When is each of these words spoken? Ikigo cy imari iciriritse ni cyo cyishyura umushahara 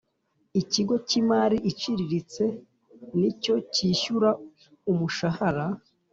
Ikigo 0.61 0.95
cy 1.07 1.13
imari 1.21 1.57
iciriritse 1.71 2.43
ni 3.19 3.29
cyo 3.41 3.55
cyishyura 3.73 4.29
umushahara 4.91 5.65